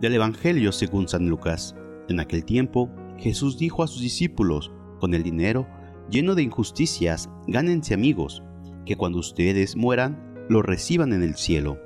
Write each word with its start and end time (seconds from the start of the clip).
Del 0.00 0.14
Evangelio 0.14 0.70
según 0.70 1.08
San 1.08 1.28
Lucas. 1.28 1.74
En 2.08 2.20
aquel 2.20 2.44
tiempo, 2.44 2.88
Jesús 3.18 3.58
dijo 3.58 3.82
a 3.82 3.88
sus 3.88 4.00
discípulos, 4.00 4.70
con 5.00 5.12
el 5.12 5.24
dinero 5.24 5.66
lleno 6.08 6.36
de 6.36 6.42
injusticias, 6.44 7.28
gánense 7.48 7.94
amigos, 7.94 8.44
que 8.86 8.94
cuando 8.94 9.18
ustedes 9.18 9.76
mueran, 9.76 10.46
lo 10.48 10.62
reciban 10.62 11.12
en 11.12 11.24
el 11.24 11.34
cielo. 11.34 11.80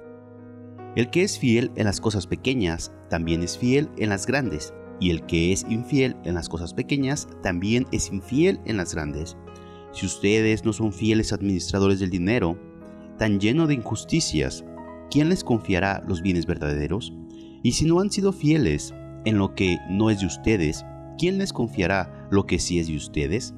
El 0.94 1.08
que 1.08 1.22
es 1.22 1.38
fiel 1.38 1.72
en 1.74 1.86
las 1.86 2.02
cosas 2.02 2.26
pequeñas, 2.26 2.92
también 3.08 3.42
es 3.42 3.56
fiel 3.56 3.88
en 3.96 4.10
las 4.10 4.26
grandes, 4.26 4.74
y 5.00 5.10
el 5.10 5.24
que 5.24 5.50
es 5.50 5.64
infiel 5.70 6.14
en 6.24 6.34
las 6.34 6.50
cosas 6.50 6.74
pequeñas, 6.74 7.28
también 7.42 7.86
es 7.92 8.12
infiel 8.12 8.60
en 8.66 8.76
las 8.76 8.94
grandes. 8.94 9.38
Si 9.92 10.04
ustedes 10.04 10.66
no 10.66 10.74
son 10.74 10.92
fieles 10.92 11.32
administradores 11.32 11.98
del 11.98 12.10
dinero, 12.10 12.58
tan 13.16 13.40
lleno 13.40 13.66
de 13.66 13.72
injusticias, 13.72 14.66
¿quién 15.10 15.30
les 15.30 15.42
confiará 15.42 16.04
los 16.06 16.20
bienes 16.20 16.44
verdaderos? 16.44 17.14
Y 17.62 17.72
si 17.72 17.84
no 17.84 18.00
han 18.00 18.10
sido 18.10 18.32
fieles 18.32 18.94
en 19.24 19.38
lo 19.38 19.54
que 19.54 19.78
no 19.88 20.10
es 20.10 20.20
de 20.20 20.26
ustedes, 20.26 20.84
¿quién 21.18 21.38
les 21.38 21.52
confiará 21.52 22.26
lo 22.30 22.46
que 22.46 22.58
sí 22.58 22.78
es 22.78 22.88
de 22.88 22.96
ustedes? 22.96 23.54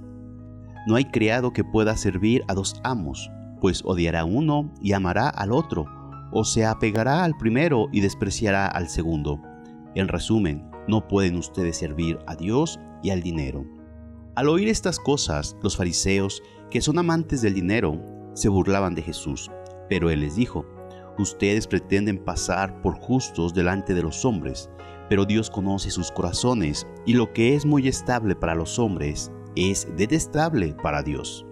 No 0.87 0.97
hay 0.97 1.07
criado 1.07 1.53
que 1.53 1.65
pueda 1.65 1.97
servir 1.97 2.45
a 2.49 2.55
dos 2.55 2.81
amos, 2.85 3.31
pues 3.61 3.83
odiará 3.85 4.21
a 4.21 4.25
uno 4.25 4.71
y 4.83 4.93
amará 4.93 5.31
al 5.31 5.53
otro, 5.53 5.87
o 6.33 6.45
se 6.45 6.67
apegará 6.67 7.25
al 7.25 7.35
primero 7.39 7.89
y 7.93 8.01
despreciará 8.01 8.67
al 8.67 8.89
segundo. 8.89 9.41
En 9.95 10.09
resumen, 10.09 10.69
no 10.87 11.09
pueden 11.09 11.37
ustedes 11.37 11.79
servir 11.79 12.19
a 12.27 12.37
Dios 12.37 12.79
y 13.03 13.11
al 13.11 13.23
dinero. 13.23 13.65
Al 14.35 14.49
oír 14.49 14.69
estas 14.69 14.99
cosas, 14.99 15.57
los 15.63 15.77
fariseos, 15.77 16.43
que 16.71 16.81
son 16.81 16.99
amantes 16.99 17.41
del 17.41 17.55
dinero, 17.55 18.03
se 18.35 18.49
burlaban 18.49 18.95
de 18.95 19.03
Jesús, 19.03 19.51
pero 19.89 20.11
él 20.11 20.21
les 20.21 20.35
dijo, 20.35 20.67
Ustedes 21.19 21.69
pretenden 21.69 22.19
pasar 22.19 22.81
por 22.83 22.95
justos 22.95 23.55
delante 23.55 23.95
de 23.95 24.03
los 24.03 24.25
hombres, 24.25 24.69
pero 25.09 25.25
Dios 25.25 25.49
conoce 25.49 25.91
sus 25.91 26.11
corazones, 26.11 26.87
y 27.07 27.15
lo 27.15 27.33
que 27.33 27.55
es 27.55 27.65
muy 27.65 27.87
estable 27.87 28.35
para 28.35 28.55
los 28.57 28.79
hombres 28.81 29.31
es 29.55 29.87
detestable 29.97 30.75
para 30.83 31.03
Dios. 31.03 31.47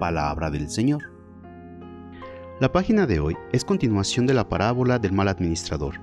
Palabra 0.00 0.50
del 0.50 0.68
Señor. 0.68 1.12
La 2.58 2.72
página 2.72 3.06
de 3.06 3.20
hoy 3.20 3.36
es 3.52 3.64
continuación 3.64 4.26
de 4.26 4.34
la 4.34 4.48
parábola 4.48 4.98
del 4.98 5.12
mal 5.12 5.28
administrador. 5.28 6.00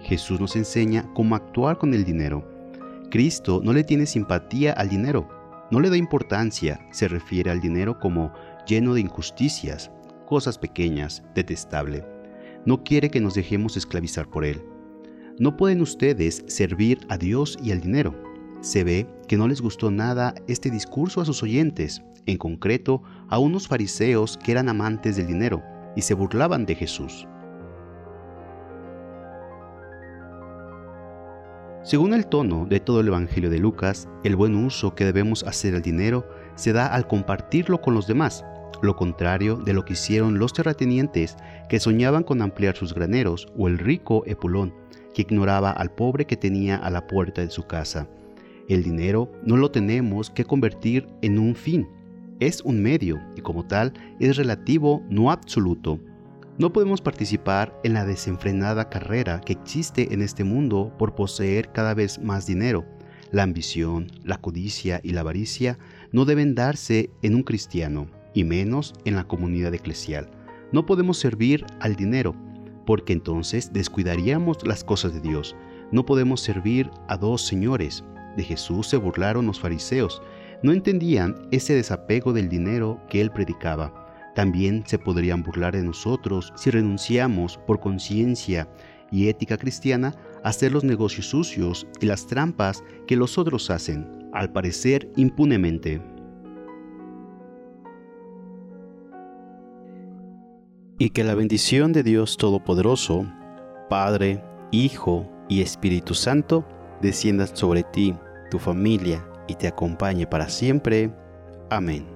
Jesús 0.00 0.40
nos 0.40 0.56
enseña 0.56 1.12
cómo 1.12 1.36
actuar 1.36 1.76
con 1.76 1.92
el 1.92 2.04
dinero. 2.04 2.48
Cristo 3.10 3.60
no 3.62 3.74
le 3.74 3.84
tiene 3.84 4.06
simpatía 4.06 4.72
al 4.72 4.88
dinero, 4.88 5.28
no 5.70 5.78
le 5.78 5.90
da 5.90 5.96
importancia, 5.98 6.80
se 6.90 7.06
refiere 7.06 7.50
al 7.50 7.60
dinero 7.60 7.98
como 7.98 8.32
lleno 8.66 8.94
de 8.94 9.02
injusticias, 9.02 9.90
cosas 10.26 10.58
pequeñas, 10.58 11.22
detestable 11.34 12.19
no 12.66 12.82
quiere 12.84 13.10
que 13.10 13.20
nos 13.20 13.34
dejemos 13.34 13.76
esclavizar 13.76 14.28
por 14.28 14.44
él. 14.44 14.62
No 15.38 15.56
pueden 15.56 15.80
ustedes 15.80 16.44
servir 16.48 16.98
a 17.08 17.16
Dios 17.16 17.58
y 17.62 17.72
al 17.72 17.80
dinero. 17.80 18.14
Se 18.60 18.84
ve 18.84 19.06
que 19.26 19.38
no 19.38 19.48
les 19.48 19.62
gustó 19.62 19.90
nada 19.90 20.34
este 20.46 20.70
discurso 20.70 21.20
a 21.20 21.24
sus 21.24 21.42
oyentes, 21.42 22.02
en 22.26 22.36
concreto 22.36 23.02
a 23.28 23.38
unos 23.38 23.66
fariseos 23.66 24.36
que 24.36 24.52
eran 24.52 24.68
amantes 24.68 25.16
del 25.16 25.26
dinero 25.26 25.62
y 25.96 26.02
se 26.02 26.14
burlaban 26.14 26.66
de 26.66 26.74
Jesús. 26.74 27.26
Según 31.82 32.12
el 32.12 32.26
tono 32.26 32.66
de 32.66 32.78
todo 32.78 33.00
el 33.00 33.08
Evangelio 33.08 33.48
de 33.48 33.58
Lucas, 33.58 34.06
el 34.22 34.36
buen 34.36 34.54
uso 34.54 34.94
que 34.94 35.06
debemos 35.06 35.44
hacer 35.44 35.74
al 35.74 35.80
dinero 35.80 36.28
se 36.54 36.74
da 36.74 36.86
al 36.86 37.06
compartirlo 37.06 37.80
con 37.80 37.94
los 37.94 38.06
demás, 38.06 38.44
lo 38.82 38.96
contrario 38.96 39.56
de 39.56 39.74
lo 39.74 39.84
que 39.84 39.92
hicieron 39.92 40.38
los 40.38 40.52
terratenientes 40.52 41.36
que 41.68 41.80
soñaban 41.80 42.22
con 42.22 42.42
ampliar 42.42 42.76
sus 42.76 42.94
graneros 42.94 43.48
o 43.56 43.68
el 43.68 43.78
rico 43.78 44.22
Epulón 44.26 44.74
que 45.14 45.22
ignoraba 45.22 45.70
al 45.70 45.90
pobre 45.90 46.26
que 46.26 46.36
tenía 46.36 46.76
a 46.76 46.90
la 46.90 47.06
puerta 47.06 47.42
de 47.42 47.50
su 47.50 47.66
casa. 47.66 48.08
El 48.68 48.82
dinero 48.82 49.30
no 49.44 49.56
lo 49.56 49.70
tenemos 49.70 50.30
que 50.30 50.44
convertir 50.44 51.08
en 51.22 51.38
un 51.38 51.54
fin, 51.54 51.88
es 52.38 52.62
un 52.62 52.80
medio 52.82 53.20
y 53.36 53.40
como 53.40 53.66
tal 53.66 53.92
es 54.20 54.36
relativo, 54.36 55.02
no 55.10 55.30
absoluto. 55.30 55.98
No 56.58 56.72
podemos 56.72 57.00
participar 57.00 57.78
en 57.84 57.94
la 57.94 58.04
desenfrenada 58.04 58.88
carrera 58.88 59.40
que 59.40 59.54
existe 59.54 60.12
en 60.14 60.22
este 60.22 60.44
mundo 60.44 60.92
por 60.98 61.14
poseer 61.14 61.72
cada 61.72 61.94
vez 61.94 62.20
más 62.20 62.46
dinero. 62.46 62.84
La 63.32 63.42
ambición, 63.42 64.10
la 64.24 64.38
codicia 64.38 65.00
y 65.02 65.12
la 65.12 65.20
avaricia 65.20 65.78
no 66.12 66.24
deben 66.24 66.54
darse 66.54 67.10
en 67.22 67.34
un 67.34 67.42
cristiano 67.42 68.19
y 68.34 68.44
menos 68.44 68.94
en 69.04 69.16
la 69.16 69.24
comunidad 69.24 69.74
eclesial. 69.74 70.30
No 70.72 70.86
podemos 70.86 71.18
servir 71.18 71.66
al 71.80 71.96
dinero, 71.96 72.34
porque 72.86 73.12
entonces 73.12 73.72
descuidaríamos 73.72 74.66
las 74.66 74.84
cosas 74.84 75.14
de 75.14 75.20
Dios. 75.20 75.56
No 75.92 76.04
podemos 76.04 76.40
servir 76.40 76.90
a 77.08 77.16
dos 77.16 77.42
señores. 77.42 78.04
De 78.36 78.44
Jesús 78.44 78.88
se 78.88 78.96
burlaron 78.96 79.46
los 79.46 79.60
fariseos. 79.60 80.22
No 80.62 80.72
entendían 80.72 81.48
ese 81.50 81.74
desapego 81.74 82.32
del 82.32 82.48
dinero 82.48 83.00
que 83.08 83.20
él 83.20 83.30
predicaba. 83.30 84.32
También 84.34 84.84
se 84.86 84.98
podrían 84.98 85.42
burlar 85.42 85.74
de 85.74 85.82
nosotros 85.82 86.52
si 86.56 86.70
renunciamos 86.70 87.58
por 87.66 87.80
conciencia 87.80 88.68
y 89.10 89.28
ética 89.28 89.56
cristiana 89.56 90.14
a 90.44 90.50
hacer 90.50 90.72
los 90.72 90.84
negocios 90.84 91.26
sucios 91.26 91.86
y 92.00 92.06
las 92.06 92.26
trampas 92.26 92.84
que 93.06 93.16
los 93.16 93.38
otros 93.38 93.70
hacen, 93.70 94.28
al 94.32 94.52
parecer 94.52 95.10
impunemente. 95.16 96.00
Y 101.00 101.10
que 101.10 101.24
la 101.24 101.34
bendición 101.34 101.94
de 101.94 102.02
Dios 102.02 102.36
Todopoderoso, 102.36 103.24
Padre, 103.88 104.44
Hijo 104.70 105.26
y 105.48 105.62
Espíritu 105.62 106.12
Santo, 106.12 106.62
descienda 107.00 107.46
sobre 107.46 107.84
ti, 107.84 108.14
tu 108.50 108.58
familia 108.58 109.26
y 109.48 109.54
te 109.54 109.66
acompañe 109.66 110.26
para 110.26 110.50
siempre. 110.50 111.10
Amén. 111.70 112.06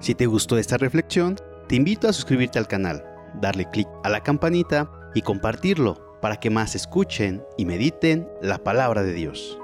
Si 0.00 0.16
te 0.16 0.26
gustó 0.26 0.58
esta 0.58 0.76
reflexión, 0.76 1.36
te 1.68 1.76
invito 1.76 2.08
a 2.08 2.12
suscribirte 2.12 2.58
al 2.58 2.66
canal, 2.66 3.04
darle 3.40 3.70
clic 3.70 3.86
a 4.02 4.08
la 4.08 4.24
campanita 4.24 4.90
y 5.14 5.22
compartirlo 5.22 6.18
para 6.20 6.40
que 6.40 6.50
más 6.50 6.74
escuchen 6.74 7.44
y 7.56 7.64
mediten 7.64 8.28
la 8.42 8.58
palabra 8.58 9.04
de 9.04 9.12
Dios. 9.12 9.56